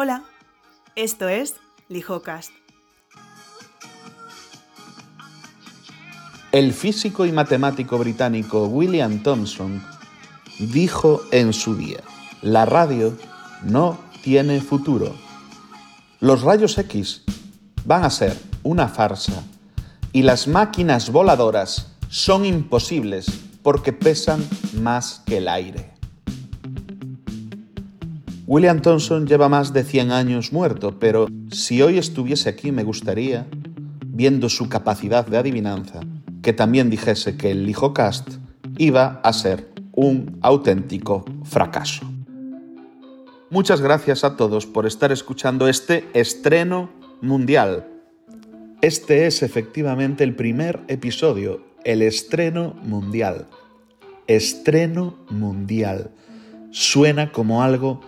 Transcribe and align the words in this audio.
Hola, 0.00 0.22
esto 0.94 1.28
es 1.28 1.56
Lijocast. 1.88 2.52
El 6.52 6.72
físico 6.72 7.26
y 7.26 7.32
matemático 7.32 7.98
británico 7.98 8.66
William 8.68 9.24
Thomson 9.24 9.84
dijo 10.60 11.22
en 11.32 11.52
su 11.52 11.74
día, 11.74 11.98
la 12.42 12.64
radio 12.64 13.18
no 13.64 13.98
tiene 14.22 14.60
futuro. 14.60 15.16
Los 16.20 16.42
rayos 16.42 16.78
X 16.78 17.24
van 17.84 18.04
a 18.04 18.10
ser 18.10 18.38
una 18.62 18.86
farsa 18.86 19.42
y 20.12 20.22
las 20.22 20.46
máquinas 20.46 21.10
voladoras 21.10 21.88
son 22.08 22.44
imposibles 22.44 23.26
porque 23.64 23.92
pesan 23.92 24.48
más 24.74 25.24
que 25.26 25.38
el 25.38 25.48
aire. 25.48 25.97
William 28.48 28.80
Thomson 28.80 29.26
lleva 29.26 29.50
más 29.50 29.74
de 29.74 29.84
100 29.84 30.10
años 30.10 30.54
muerto, 30.54 30.98
pero 30.98 31.26
si 31.52 31.82
hoy 31.82 31.98
estuviese 31.98 32.48
aquí 32.48 32.72
me 32.72 32.82
gustaría, 32.82 33.46
viendo 34.06 34.48
su 34.48 34.70
capacidad 34.70 35.26
de 35.26 35.36
adivinanza, 35.36 36.00
que 36.40 36.54
también 36.54 36.88
dijese 36.88 37.36
que 37.36 37.50
el 37.50 37.66
Lijocast 37.66 38.26
iba 38.78 39.20
a 39.22 39.34
ser 39.34 39.68
un 39.92 40.38
auténtico 40.40 41.26
fracaso. 41.44 42.10
Muchas 43.50 43.82
gracias 43.82 44.24
a 44.24 44.34
todos 44.38 44.64
por 44.64 44.86
estar 44.86 45.12
escuchando 45.12 45.68
este 45.68 46.06
estreno 46.14 46.88
mundial. 47.20 47.86
Este 48.80 49.26
es 49.26 49.42
efectivamente 49.42 50.24
el 50.24 50.34
primer 50.34 50.80
episodio, 50.88 51.60
el 51.84 52.00
estreno 52.00 52.74
mundial. 52.82 53.46
Estreno 54.26 55.18
mundial. 55.28 56.12
Suena 56.70 57.30
como 57.30 57.62
algo 57.62 58.00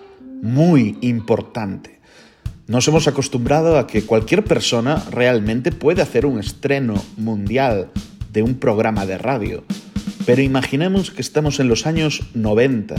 muy 0.42 0.98
importante. 1.00 2.00
Nos 2.66 2.86
hemos 2.86 3.08
acostumbrado 3.08 3.78
a 3.78 3.86
que 3.86 4.02
cualquier 4.02 4.44
persona 4.44 5.02
realmente 5.10 5.72
puede 5.72 6.02
hacer 6.02 6.24
un 6.24 6.38
estreno 6.38 6.94
mundial 7.16 7.90
de 8.32 8.42
un 8.42 8.54
programa 8.54 9.06
de 9.06 9.18
radio. 9.18 9.64
Pero 10.24 10.42
imaginemos 10.42 11.10
que 11.10 11.22
estamos 11.22 11.58
en 11.58 11.68
los 11.68 11.86
años 11.86 12.22
90 12.34 12.94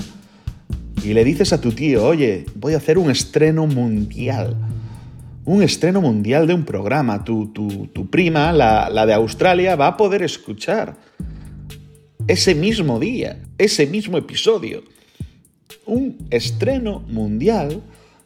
y 1.04 1.14
le 1.14 1.24
dices 1.24 1.54
a 1.54 1.62
tu 1.62 1.72
tío, 1.72 2.06
oye, 2.06 2.46
voy 2.56 2.74
a 2.74 2.78
hacer 2.78 2.98
un 2.98 3.10
estreno 3.10 3.66
mundial. 3.66 4.56
Un 5.46 5.64
estreno 5.64 6.02
mundial 6.02 6.48
de 6.48 6.54
un 6.54 6.66
programa. 6.66 7.24
Tu, 7.24 7.48
tu, 7.48 8.10
prima, 8.10 8.52
la, 8.52 8.90
la 8.90 9.06
de 9.06 9.14
Australia, 9.14 9.76
va 9.76 9.88
a 9.88 9.98
poder 9.98 10.22
escuchar 10.22 10.98
ese 12.28 12.54
mismo 12.54 13.00
día, 13.00 13.42
ese 13.58 13.88
mismo 13.88 14.18
episodio. 14.18 14.84
Un 15.86 16.28
estreno 16.30 17.00
mundial 17.08 17.82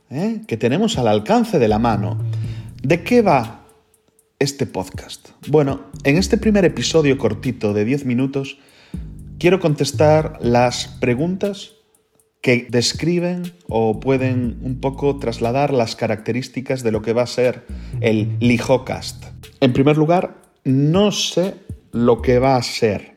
¿eh? 0.09 0.41
que 0.47 0.57
tenemos 0.57 0.97
al 0.97 1.07
alcance 1.07 1.59
de 1.59 1.67
la 1.67 1.79
mano. 1.79 2.17
¿De 2.81 3.03
qué 3.03 3.21
va 3.21 3.65
este 4.39 4.65
podcast? 4.65 5.29
Bueno, 5.47 5.81
en 6.03 6.17
este 6.17 6.38
primer 6.38 6.66
episodio 6.66 7.17
cortito 7.17 7.73
de 7.73 7.85
10 7.85 8.05
minutos, 8.05 8.57
quiero 9.39 9.59
contestar 9.59 10.38
las 10.41 10.88
preguntas 10.88 11.73
que 12.41 12.67
describen 12.69 13.53
o 13.67 13.99
pueden 13.99 14.59
un 14.61 14.79
poco 14.79 15.17
trasladar 15.17 15.73
las 15.73 15.95
características 15.95 16.83
de 16.83 16.91
lo 16.91 17.01
que 17.01 17.13
va 17.13 17.23
a 17.23 17.27
ser 17.27 17.66
el 18.01 18.38
Lijocast. 18.39 19.25
En 19.61 19.73
primer 19.73 19.97
lugar, 19.97 20.43
no 20.63 21.11
sé 21.11 21.55
lo 21.91 22.21
que 22.21 22.38
va 22.38 22.55
a 22.55 22.61
ser 22.61 23.16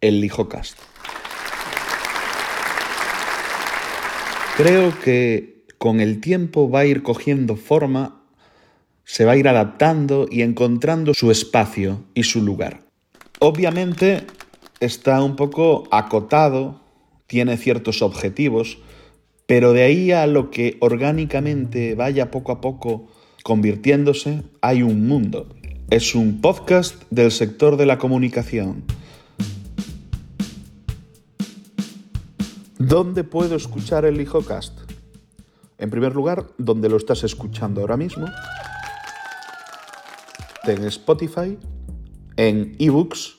el 0.00 0.20
Lijocast. 0.20 0.78
Creo 4.62 4.92
que 5.02 5.64
con 5.78 6.00
el 6.00 6.20
tiempo 6.20 6.68
va 6.68 6.80
a 6.80 6.84
ir 6.84 7.02
cogiendo 7.02 7.56
forma, 7.56 8.20
se 9.04 9.24
va 9.24 9.32
a 9.32 9.36
ir 9.38 9.48
adaptando 9.48 10.28
y 10.30 10.42
encontrando 10.42 11.14
su 11.14 11.30
espacio 11.30 12.04
y 12.12 12.24
su 12.24 12.42
lugar. 12.42 12.82
Obviamente 13.38 14.26
está 14.78 15.22
un 15.22 15.34
poco 15.34 15.84
acotado, 15.90 16.82
tiene 17.26 17.56
ciertos 17.56 18.02
objetivos, 18.02 18.76
pero 19.46 19.72
de 19.72 19.84
ahí 19.84 20.12
a 20.12 20.26
lo 20.26 20.50
que 20.50 20.76
orgánicamente 20.80 21.94
vaya 21.94 22.30
poco 22.30 22.52
a 22.52 22.60
poco 22.60 23.08
convirtiéndose, 23.42 24.42
hay 24.60 24.82
un 24.82 25.08
mundo. 25.08 25.48
Es 25.88 26.14
un 26.14 26.42
podcast 26.42 27.02
del 27.08 27.30
sector 27.30 27.78
de 27.78 27.86
la 27.86 27.96
comunicación. 27.96 28.84
¿Dónde 32.80 33.24
puedo 33.24 33.56
escuchar 33.56 34.06
el 34.06 34.18
HijoCast? 34.18 34.72
En 35.76 35.90
primer 35.90 36.14
lugar, 36.14 36.46
donde 36.56 36.88
lo 36.88 36.96
estás 36.96 37.22
escuchando 37.24 37.82
ahora 37.82 37.98
mismo, 37.98 38.26
en 40.64 40.84
Spotify, 40.84 41.58
en 42.36 42.76
eBooks 42.78 43.36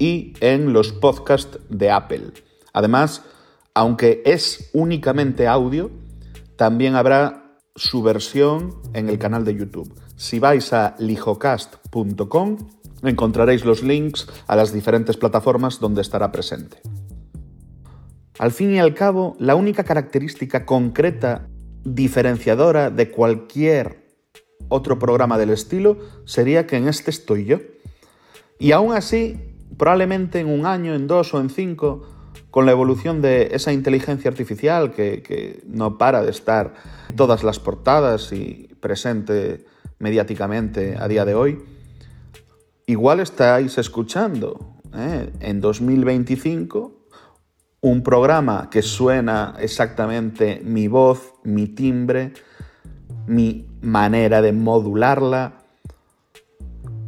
y 0.00 0.34
en 0.40 0.72
los 0.72 0.90
podcasts 0.90 1.60
de 1.68 1.92
Apple. 1.92 2.32
Además, 2.72 3.22
aunque 3.74 4.24
es 4.26 4.70
únicamente 4.72 5.46
audio, 5.46 5.92
también 6.56 6.96
habrá 6.96 7.60
su 7.76 8.02
versión 8.02 8.82
en 8.92 9.08
el 9.08 9.20
canal 9.20 9.44
de 9.44 9.54
YouTube. 9.54 9.94
Si 10.16 10.40
vais 10.40 10.72
a 10.72 10.96
lijocast.com 10.98 12.56
encontraréis 13.02 13.64
los 13.64 13.84
links 13.84 14.26
a 14.48 14.56
las 14.56 14.72
diferentes 14.72 15.16
plataformas 15.16 15.78
donde 15.78 16.02
estará 16.02 16.32
presente. 16.32 16.80
Al 18.38 18.50
fin 18.52 18.72
y 18.72 18.78
al 18.78 18.94
cabo, 18.94 19.36
la 19.38 19.54
única 19.54 19.84
característica 19.84 20.66
concreta 20.66 21.48
diferenciadora 21.84 22.90
de 22.90 23.10
cualquier 23.10 24.04
otro 24.68 24.98
programa 24.98 25.38
del 25.38 25.50
estilo 25.50 25.98
sería 26.24 26.66
que 26.66 26.76
en 26.76 26.88
este 26.88 27.10
estoy 27.10 27.46
yo. 27.46 27.58
Y 28.58 28.72
aún 28.72 28.92
así, 28.92 29.38
probablemente 29.78 30.40
en 30.40 30.48
un 30.48 30.66
año, 30.66 30.94
en 30.94 31.06
dos 31.06 31.32
o 31.32 31.40
en 31.40 31.50
cinco, 31.50 32.02
con 32.50 32.66
la 32.66 32.72
evolución 32.72 33.22
de 33.22 33.50
esa 33.52 33.72
inteligencia 33.72 34.30
artificial 34.30 34.92
que, 34.92 35.62
no 35.66 35.98
para 35.98 36.22
de 36.22 36.30
estar 36.30 36.74
en 37.10 37.16
todas 37.16 37.42
las 37.42 37.58
portadas 37.58 38.32
y 38.32 38.68
presente 38.80 39.64
mediáticamente 39.98 40.96
a 40.98 41.08
día 41.08 41.24
de 41.24 41.34
hoy, 41.34 41.58
igual 42.86 43.20
estáis 43.20 43.78
escuchando 43.78 44.76
¿eh? 44.94 45.30
en 45.40 45.60
2025 45.60 47.05
un 47.86 48.02
programa 48.02 48.68
que 48.68 48.82
suena 48.82 49.54
exactamente 49.60 50.60
mi 50.64 50.88
voz, 50.88 51.34
mi 51.44 51.68
timbre, 51.68 52.32
mi 53.28 53.68
manera 53.80 54.42
de 54.42 54.52
modularla, 54.52 55.62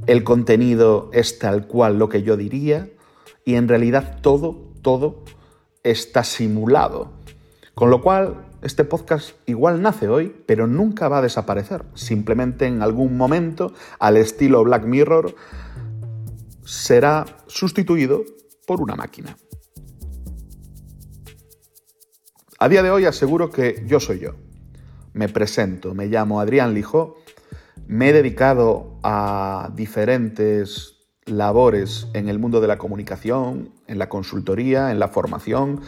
el 0.06 0.22
contenido 0.22 1.10
es 1.12 1.40
tal 1.40 1.66
cual 1.66 1.98
lo 1.98 2.08
que 2.08 2.22
yo 2.22 2.36
diría 2.36 2.88
y 3.44 3.56
en 3.56 3.66
realidad 3.66 4.20
todo, 4.20 4.70
todo 4.80 5.24
está 5.82 6.22
simulado. 6.22 7.10
Con 7.74 7.90
lo 7.90 8.00
cual, 8.00 8.46
este 8.62 8.84
podcast 8.84 9.32
igual 9.46 9.82
nace 9.82 10.06
hoy, 10.06 10.32
pero 10.46 10.68
nunca 10.68 11.08
va 11.08 11.18
a 11.18 11.22
desaparecer. 11.22 11.86
Simplemente 11.94 12.66
en 12.66 12.82
algún 12.82 13.16
momento, 13.16 13.72
al 13.98 14.16
estilo 14.16 14.62
Black 14.62 14.84
Mirror, 14.84 15.34
será 16.64 17.24
sustituido 17.48 18.22
por 18.64 18.80
una 18.80 18.94
máquina. 18.94 19.36
A 22.60 22.68
día 22.68 22.82
de 22.82 22.90
hoy 22.90 23.04
aseguro 23.04 23.50
que 23.50 23.84
yo 23.86 24.00
soy 24.00 24.18
yo. 24.18 24.32
Me 25.12 25.28
presento, 25.28 25.94
me 25.94 26.06
llamo 26.06 26.40
Adrián 26.40 26.74
Lijó, 26.74 27.18
me 27.86 28.08
he 28.08 28.12
dedicado 28.12 28.98
a 29.04 29.70
diferentes 29.76 30.96
labores 31.24 32.08
en 32.14 32.28
el 32.28 32.40
mundo 32.40 32.60
de 32.60 32.66
la 32.66 32.76
comunicación, 32.76 33.70
en 33.86 34.00
la 34.00 34.08
consultoría, 34.08 34.90
en 34.90 34.98
la 34.98 35.06
formación. 35.06 35.82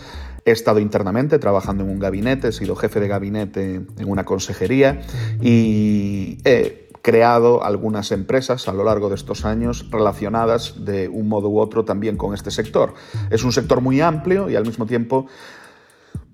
He 0.45 0.53
estado 0.53 0.79
internamente 0.79 1.41
trabajando 1.41 1.83
en 1.83 1.91
un 1.91 1.99
gabinete, 1.99 2.49
he 2.49 2.53
sido 2.53 2.77
jefe 2.77 3.01
de 3.01 3.09
gabinete 3.09 3.75
en 3.75 4.09
una 4.09 4.25
consejería 4.25 5.01
y 5.41 6.39
he 6.45 6.89
creado 7.03 7.65
algunas 7.65 8.13
empresas 8.13 8.69
a 8.69 8.73
lo 8.73 8.85
largo 8.85 9.09
de 9.09 9.17
estos 9.17 9.45
años 9.45 9.91
relacionadas 9.91 10.85
de 10.85 11.09
un 11.09 11.29
modo 11.29 11.49
u 11.49 11.59
otro 11.59 11.85
también 11.85 12.17
con 12.17 12.33
este 12.33 12.53
sector. 12.53 12.95
Es 13.31 13.43
un 13.43 13.51
sector 13.51 13.81
muy 13.81 14.01
amplio 14.01 14.49
y 14.49 14.55
al 14.55 14.65
mismo 14.65 14.87
tiempo 14.87 15.27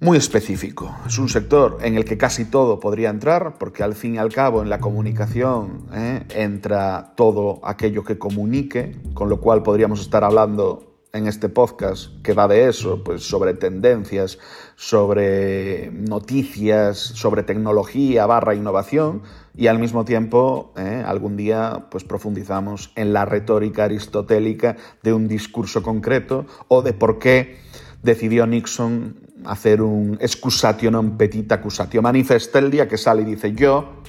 muy 0.00 0.18
específico. 0.18 0.94
Es 1.06 1.18
un 1.18 1.28
sector 1.28 1.78
en 1.82 1.96
el 1.96 2.04
que 2.04 2.18
casi 2.18 2.44
todo 2.44 2.80
podría 2.80 3.10
entrar, 3.10 3.56
porque 3.58 3.82
al 3.82 3.94
fin 3.94 4.16
y 4.16 4.18
al 4.18 4.32
cabo 4.32 4.62
en 4.62 4.68
la 4.68 4.78
comunicación 4.78 5.86
¿eh? 5.94 6.24
entra 6.34 7.14
todo 7.16 7.60
aquello 7.64 8.04
que 8.04 8.18
comunique, 8.18 8.96
con 9.14 9.28
lo 9.30 9.40
cual 9.40 9.62
podríamos 9.62 10.00
estar 10.00 10.22
hablando 10.22 10.92
en 11.12 11.26
este 11.26 11.48
podcast 11.48 12.10
que 12.22 12.34
va 12.34 12.46
de 12.46 12.68
eso, 12.68 13.02
pues 13.02 13.22
sobre 13.22 13.54
tendencias, 13.54 14.38
sobre 14.74 15.90
noticias, 15.90 16.98
sobre 16.98 17.42
tecnología 17.42 18.26
barra 18.26 18.54
innovación 18.54 19.22
y 19.56 19.68
al 19.68 19.78
mismo 19.78 20.04
tiempo 20.04 20.74
¿eh? 20.76 21.02
algún 21.06 21.38
día 21.38 21.86
pues 21.90 22.04
profundizamos 22.04 22.92
en 22.96 23.14
la 23.14 23.24
retórica 23.24 23.84
aristotélica 23.84 24.76
de 25.02 25.14
un 25.14 25.26
discurso 25.26 25.82
concreto 25.82 26.44
o 26.68 26.82
de 26.82 26.92
por 26.92 27.18
qué 27.18 27.56
decidió 28.02 28.46
Nixon 28.46 29.25
hacer 29.44 29.82
un 29.82 30.16
excusatio 30.20 30.90
non 30.90 31.16
petit 31.16 31.50
accusatio 31.52 32.00
manifesta 32.00 32.58
el 32.58 32.70
día 32.70 32.88
que 32.88 32.96
sale 32.96 33.22
y 33.22 33.36
dice 33.36 33.52
yo 33.52 34.02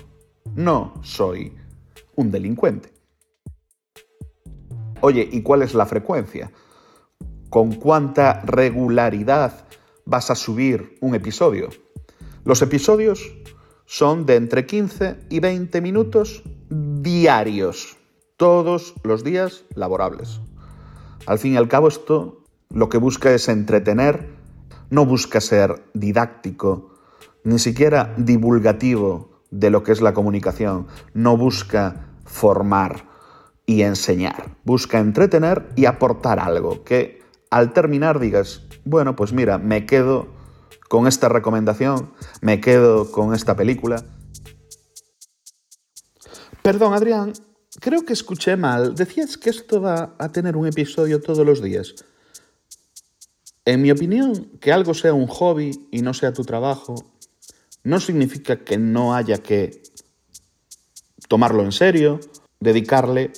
no 0.56 0.94
soy 1.04 1.54
un 2.16 2.32
delincuente. 2.32 2.94
Oye, 5.02 5.28
¿y 5.32 5.42
cuál 5.44 5.62
es 5.62 5.76
la 5.76 5.86
frecuencia? 5.86 6.52
¿Con 7.50 7.74
cuánta 7.74 8.42
regularidad 8.42 9.68
vas 10.06 10.32
a 10.32 10.36
subir 10.36 10.98
un 11.02 11.14
episodio? 11.14 11.70
Los 12.44 12.62
episodios 12.62 13.32
son 13.86 14.26
de 14.26 14.36
entre 14.36 14.66
15 14.66 15.28
y 15.30 15.40
20 15.40 15.82
minutos 15.82 16.44
diarios, 16.70 17.98
todos 18.36 18.96
los 19.04 19.24
días 19.24 19.66
laborables. 19.76 20.42
Al 21.26 21.40
fin 21.40 21.54
y 21.54 21.58
al 21.58 21.68
cabo 21.68 21.88
esto 21.88 22.44
lo 22.70 22.90
que 22.90 22.98
busca 22.98 23.32
es 23.34 23.48
entretener, 23.50 24.37
no 24.90 25.06
busca 25.06 25.42
ser 25.42 25.84
didáctico, 25.94 26.96
ni 27.44 27.60
siquiera 27.60 28.14
divulgativo 28.18 29.42
de 29.52 29.70
lo 29.70 29.84
que 29.84 29.92
es 29.92 30.02
la 30.02 30.14
comunicación, 30.14 30.88
no 31.14 31.38
busca 31.38 32.08
formar 32.26 33.06
y 33.66 33.82
enseñar, 33.82 34.58
busca 34.64 35.00
entretener 35.00 35.70
y 35.76 35.86
aportar 35.86 36.40
algo 36.40 36.84
que 36.84 37.22
al 37.50 37.74
terminar 37.74 38.20
digas, 38.20 38.64
bueno, 38.86 39.16
pues 39.16 39.34
mira, 39.34 39.58
me 39.58 39.86
quedo 39.86 40.28
con 40.90 41.08
esta 41.08 41.30
recomendación, 41.30 42.14
me 42.42 42.60
quedo 42.60 43.12
con 43.12 43.34
esta 43.34 43.56
película. 43.56 44.04
Perdón, 46.62 46.94
Adrián, 46.94 47.34
creo 47.80 48.04
que 48.04 48.14
escuché 48.14 48.58
mal. 48.58 48.96
Decías 48.96 49.38
que 49.38 49.50
esto 49.50 49.82
va 49.82 50.16
a 50.18 50.30
tener 50.30 50.58
un 50.58 50.68
episodio 50.68 51.22
todos 51.22 51.46
los 51.46 51.62
días. 51.62 51.96
En 53.68 53.82
mi 53.82 53.92
opinión, 53.92 54.50
que 54.62 54.72
algo 54.72 54.94
sea 54.94 55.14
un 55.14 55.28
hobby 55.28 55.90
y 55.92 56.02
no 56.02 56.14
sea 56.14 56.32
tu 56.32 56.46
trabajo, 56.46 56.96
no 57.84 58.00
significa 58.00 58.64
que 58.64 58.78
no 58.78 59.14
haya 59.14 59.40
que 59.40 59.84
tomarlo 61.28 61.64
en 61.64 61.74
serio, 61.74 62.22
dedicarle 62.62 63.34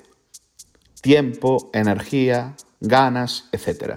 tiempo, 1.01 1.71
energía, 1.73 2.55
ganas, 2.79 3.49
etc. 3.53 3.95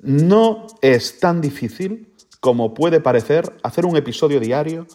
No 0.00 0.66
es 0.82 1.20
tan 1.20 1.40
difícil 1.40 2.12
como 2.40 2.74
puede 2.74 2.98
parecer 3.00 3.56
hacer 3.62 3.86
un 3.86 3.96
episodio 3.96 4.40
diario 4.40 4.88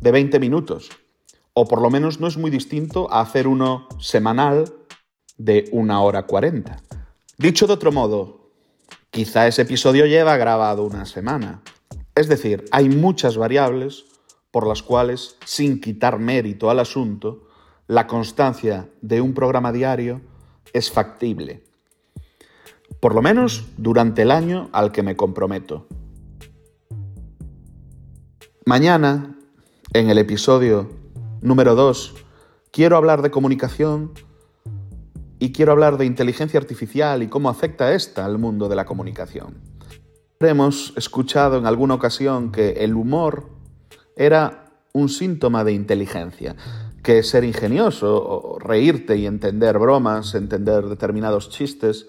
de 0.00 0.10
20 0.10 0.40
minutos, 0.40 0.90
o 1.54 1.68
por 1.68 1.80
lo 1.80 1.88
menos 1.88 2.18
no 2.18 2.26
es 2.26 2.36
muy 2.36 2.50
distinto 2.50 3.08
a 3.12 3.20
hacer 3.20 3.46
uno 3.46 3.86
semanal 4.00 4.74
de 5.38 5.68
una 5.70 6.02
hora 6.02 6.26
40. 6.26 6.82
Dicho 7.38 7.68
de 7.68 7.74
otro 7.74 7.92
modo, 7.92 8.41
Quizá 9.12 9.46
ese 9.46 9.60
episodio 9.60 10.06
lleva 10.06 10.38
grabado 10.38 10.84
una 10.84 11.04
semana. 11.04 11.60
Es 12.14 12.28
decir, 12.28 12.64
hay 12.72 12.88
muchas 12.88 13.36
variables 13.36 14.06
por 14.50 14.66
las 14.66 14.82
cuales, 14.82 15.36
sin 15.44 15.82
quitar 15.82 16.18
mérito 16.18 16.70
al 16.70 16.78
asunto, 16.78 17.46
la 17.86 18.06
constancia 18.06 18.88
de 19.02 19.20
un 19.20 19.34
programa 19.34 19.70
diario 19.70 20.22
es 20.72 20.90
factible. 20.90 21.62
Por 23.00 23.14
lo 23.14 23.20
menos 23.20 23.66
durante 23.76 24.22
el 24.22 24.30
año 24.30 24.70
al 24.72 24.92
que 24.92 25.02
me 25.02 25.14
comprometo. 25.14 25.86
Mañana, 28.64 29.36
en 29.92 30.08
el 30.08 30.16
episodio 30.16 30.88
número 31.42 31.74
2, 31.74 32.14
quiero 32.70 32.96
hablar 32.96 33.20
de 33.20 33.30
comunicación 33.30 34.14
y 35.42 35.50
quiero 35.50 35.72
hablar 35.72 35.96
de 35.96 36.06
inteligencia 36.06 36.60
artificial 36.60 37.20
y 37.20 37.26
cómo 37.26 37.48
afecta 37.48 37.92
esta 37.94 38.24
al 38.24 38.38
mundo 38.38 38.68
de 38.68 38.76
la 38.76 38.84
comunicación. 38.84 39.56
Hemos 40.38 40.92
escuchado 40.96 41.58
en 41.58 41.66
alguna 41.66 41.94
ocasión 41.94 42.52
que 42.52 42.84
el 42.84 42.94
humor 42.94 43.50
era 44.14 44.70
un 44.92 45.08
síntoma 45.08 45.64
de 45.64 45.72
inteligencia, 45.72 46.54
que 47.02 47.24
ser 47.24 47.42
ingenioso, 47.42 48.56
reírte 48.60 49.16
y 49.16 49.26
entender 49.26 49.80
bromas, 49.80 50.36
entender 50.36 50.84
determinados 50.84 51.50
chistes, 51.50 52.06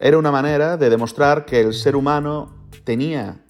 era 0.00 0.18
una 0.18 0.32
manera 0.32 0.76
de 0.76 0.90
demostrar 0.90 1.46
que 1.46 1.60
el 1.60 1.74
ser 1.74 1.94
humano 1.94 2.66
tenía 2.82 3.44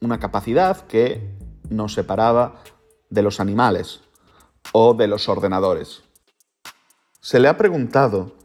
una 0.00 0.18
capacidad 0.18 0.88
que 0.88 1.36
nos 1.70 1.94
separaba 1.94 2.64
de 3.10 3.22
los 3.22 3.38
animales 3.38 4.00
o 4.72 4.94
de 4.94 5.06
los 5.06 5.28
ordenadores. 5.28 6.02
Se 7.20 7.38
le 7.38 7.46
ha 7.46 7.56
preguntado 7.56 8.35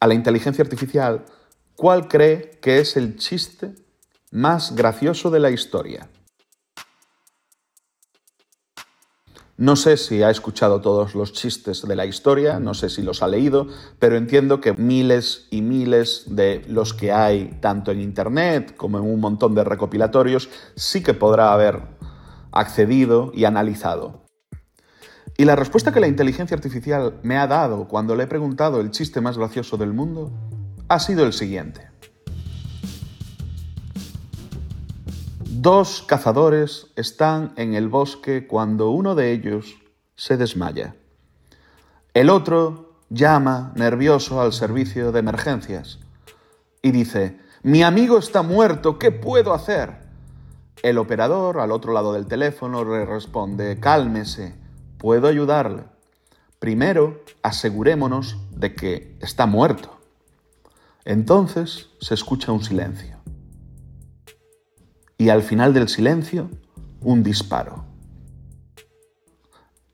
a 0.00 0.06
la 0.06 0.14
inteligencia 0.14 0.62
artificial 0.62 1.24
cuál 1.76 2.08
cree 2.08 2.58
que 2.60 2.80
es 2.80 2.96
el 2.96 3.16
chiste 3.16 3.74
más 4.30 4.74
gracioso 4.74 5.30
de 5.30 5.40
la 5.40 5.50
historia. 5.50 6.08
No 9.56 9.74
sé 9.74 9.96
si 9.96 10.22
ha 10.22 10.30
escuchado 10.30 10.80
todos 10.80 11.16
los 11.16 11.32
chistes 11.32 11.86
de 11.86 11.96
la 11.96 12.06
historia, 12.06 12.60
no 12.60 12.74
sé 12.74 12.88
si 12.88 13.02
los 13.02 13.24
ha 13.24 13.26
leído, 13.26 13.66
pero 13.98 14.16
entiendo 14.16 14.60
que 14.60 14.72
miles 14.74 15.48
y 15.50 15.62
miles 15.62 16.24
de 16.26 16.64
los 16.68 16.94
que 16.94 17.10
hay 17.10 17.58
tanto 17.60 17.90
en 17.90 18.00
Internet 18.00 18.76
como 18.76 18.98
en 18.98 19.04
un 19.04 19.18
montón 19.18 19.56
de 19.56 19.64
recopilatorios 19.64 20.48
sí 20.76 21.02
que 21.02 21.12
podrá 21.12 21.52
haber 21.52 21.82
accedido 22.52 23.32
y 23.34 23.46
analizado. 23.46 24.27
Y 25.40 25.44
la 25.44 25.54
respuesta 25.54 25.92
que 25.92 26.00
la 26.00 26.08
inteligencia 26.08 26.56
artificial 26.56 27.20
me 27.22 27.38
ha 27.38 27.46
dado 27.46 27.86
cuando 27.86 28.16
le 28.16 28.24
he 28.24 28.26
preguntado 28.26 28.80
el 28.80 28.90
chiste 28.90 29.20
más 29.20 29.38
gracioso 29.38 29.76
del 29.76 29.92
mundo 29.92 30.32
ha 30.88 30.98
sido 30.98 31.24
el 31.24 31.32
siguiente. 31.32 31.88
Dos 35.48 36.02
cazadores 36.02 36.88
están 36.96 37.52
en 37.54 37.74
el 37.74 37.86
bosque 37.86 38.48
cuando 38.48 38.90
uno 38.90 39.14
de 39.14 39.30
ellos 39.30 39.76
se 40.16 40.36
desmaya. 40.36 40.96
El 42.14 42.30
otro 42.30 42.98
llama 43.08 43.72
nervioso 43.76 44.40
al 44.40 44.52
servicio 44.52 45.12
de 45.12 45.20
emergencias 45.20 46.00
y 46.82 46.90
dice, 46.90 47.38
mi 47.62 47.84
amigo 47.84 48.18
está 48.18 48.42
muerto, 48.42 48.98
¿qué 48.98 49.12
puedo 49.12 49.54
hacer? 49.54 50.00
El 50.82 50.98
operador 50.98 51.60
al 51.60 51.70
otro 51.70 51.92
lado 51.92 52.12
del 52.12 52.26
teléfono 52.26 52.84
le 52.84 53.06
responde, 53.06 53.78
cálmese, 53.78 54.66
puedo 54.98 55.28
ayudarle. 55.28 55.84
Primero, 56.58 57.22
asegurémonos 57.42 58.36
de 58.50 58.74
que 58.74 59.16
está 59.20 59.46
muerto. 59.46 59.96
Entonces 61.04 61.88
se 62.00 62.14
escucha 62.14 62.52
un 62.52 62.62
silencio. 62.62 63.16
Y 65.16 65.30
al 65.30 65.42
final 65.42 65.72
del 65.72 65.88
silencio, 65.88 66.50
un 67.00 67.22
disparo. 67.22 67.84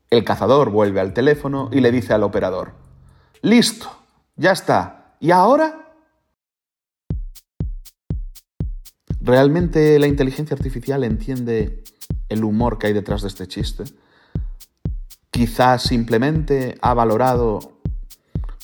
El 0.09 0.23
cazador 0.23 0.69
vuelve 0.69 0.99
al 0.99 1.13
teléfono 1.13 1.69
y 1.71 1.81
le 1.81 1.91
dice 1.91 2.13
al 2.13 2.23
operador, 2.23 2.73
Listo, 3.41 3.89
ya 4.35 4.51
está. 4.51 5.15
¿Y 5.19 5.31
ahora? 5.31 5.93
¿Realmente 9.21 9.97
la 9.99 10.07
inteligencia 10.07 10.55
artificial 10.55 11.03
entiende 11.03 11.83
el 12.29 12.43
humor 12.43 12.77
que 12.77 12.87
hay 12.87 12.93
detrás 12.93 13.21
de 13.21 13.27
este 13.27 13.47
chiste? 13.47 13.83
Quizás 15.35 15.83
simplemente 15.83 16.77
ha 16.81 16.93
valorado 16.93 17.81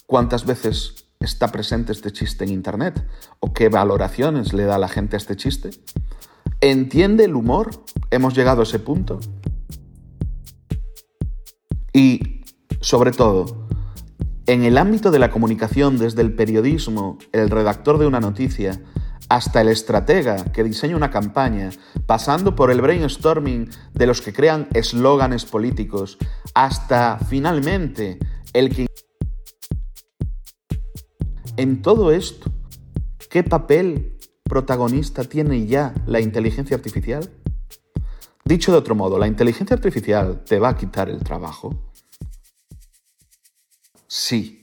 cuántas 0.05 0.45
veces 0.45 1.09
está 1.19 1.51
presente 1.51 1.91
este 1.91 2.13
chiste 2.13 2.45
en 2.45 2.49
Internet 2.49 3.05
o 3.41 3.51
qué 3.51 3.67
valoraciones 3.67 4.53
le 4.53 4.63
da 4.63 4.77
la 4.77 4.87
gente 4.87 5.17
a 5.17 5.19
este 5.19 5.35
chiste. 5.35 5.71
¿Entiende 6.61 7.25
el 7.25 7.35
humor? 7.35 7.71
¿Hemos 8.09 8.33
llegado 8.33 8.61
a 8.61 8.63
ese 8.63 8.79
punto? 8.79 9.19
Y, 11.91 12.45
sobre 12.79 13.11
todo, 13.11 13.67
en 14.45 14.63
el 14.63 14.77
ámbito 14.77 15.11
de 15.11 15.19
la 15.19 15.29
comunicación, 15.29 15.97
desde 15.97 16.21
el 16.21 16.33
periodismo, 16.33 17.17
el 17.33 17.49
redactor 17.49 17.97
de 17.97 18.07
una 18.07 18.21
noticia, 18.21 18.81
hasta 19.31 19.61
el 19.61 19.69
estratega 19.69 20.43
que 20.51 20.61
diseña 20.61 20.97
una 20.97 21.09
campaña, 21.09 21.69
pasando 22.05 22.53
por 22.53 22.69
el 22.69 22.81
brainstorming 22.81 23.69
de 23.93 24.05
los 24.05 24.21
que 24.21 24.33
crean 24.33 24.67
eslóganes 24.73 25.45
políticos, 25.45 26.17
hasta 26.53 27.17
finalmente 27.17 28.19
el 28.51 28.75
que... 28.75 28.87
En 31.55 31.81
todo 31.81 32.11
esto, 32.11 32.51
¿qué 33.29 33.41
papel 33.41 34.17
protagonista 34.43 35.23
tiene 35.23 35.65
ya 35.65 35.93
la 36.07 36.19
inteligencia 36.19 36.75
artificial? 36.75 37.31
Dicho 38.43 38.73
de 38.73 38.79
otro 38.79 38.95
modo, 38.95 39.17
¿la 39.17 39.27
inteligencia 39.27 39.77
artificial 39.77 40.43
te 40.43 40.59
va 40.59 40.69
a 40.69 40.77
quitar 40.77 41.07
el 41.07 41.23
trabajo? 41.23 41.93
Sí, 44.07 44.60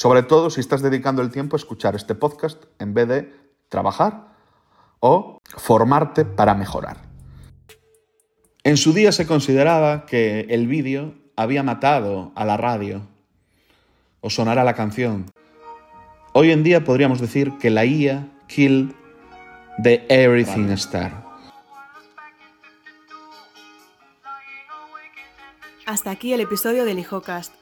sobre 0.00 0.22
todo 0.22 0.48
si 0.48 0.60
estás 0.60 0.80
dedicando 0.80 1.20
el 1.20 1.30
tiempo 1.30 1.56
a 1.56 1.58
escuchar 1.58 1.94
este 1.94 2.14
podcast 2.14 2.64
en 2.78 2.94
vez 2.94 3.06
de 3.06 3.34
trabajar 3.68 4.28
o 4.98 5.42
formarte 5.58 6.24
para 6.24 6.54
mejorar. 6.54 6.96
En 8.64 8.78
su 8.78 8.94
día 8.94 9.12
se 9.12 9.26
consideraba 9.26 10.06
que 10.06 10.46
el 10.48 10.68
vídeo 10.68 11.16
había 11.36 11.62
matado 11.62 12.32
a 12.34 12.46
la 12.46 12.56
radio 12.56 13.02
o 14.22 14.30
sonara 14.30 14.64
la 14.64 14.72
canción. 14.72 15.26
Hoy 16.32 16.50
en 16.50 16.62
día 16.62 16.82
podríamos 16.82 17.20
decir 17.20 17.58
que 17.58 17.68
la 17.68 17.84
IA 17.84 18.26
killed 18.48 18.94
de 19.76 20.06
Everything 20.08 20.70
Star. 20.70 21.12
Hasta 25.84 26.10
aquí 26.10 26.32
el 26.32 26.40
episodio 26.40 26.86
del 26.86 27.00
HijOcast. 27.00 27.52